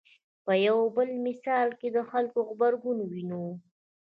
[0.45, 3.45] په یو بل مثال کې د خلکو غبرګون وینو.